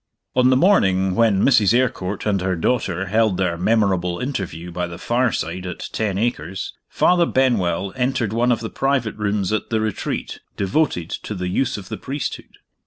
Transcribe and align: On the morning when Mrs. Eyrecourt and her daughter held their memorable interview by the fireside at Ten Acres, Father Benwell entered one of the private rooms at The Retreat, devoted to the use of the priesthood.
On 0.35 0.49
the 0.49 0.57
morning 0.57 1.13
when 1.13 1.43
Mrs. 1.43 1.75
Eyrecourt 1.75 2.25
and 2.25 2.41
her 2.41 2.55
daughter 2.55 3.05
held 3.05 3.37
their 3.37 3.55
memorable 3.55 4.17
interview 4.17 4.71
by 4.71 4.87
the 4.87 4.97
fireside 4.97 5.67
at 5.67 5.89
Ten 5.93 6.17
Acres, 6.17 6.73
Father 6.89 7.27
Benwell 7.27 7.93
entered 7.95 8.33
one 8.33 8.51
of 8.51 8.61
the 8.61 8.71
private 8.71 9.13
rooms 9.15 9.53
at 9.53 9.69
The 9.69 9.79
Retreat, 9.79 10.39
devoted 10.57 11.11
to 11.11 11.35
the 11.35 11.49
use 11.49 11.77
of 11.77 11.89
the 11.89 11.97
priesthood. 11.97 12.57